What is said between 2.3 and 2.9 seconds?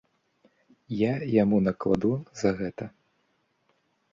за гэта.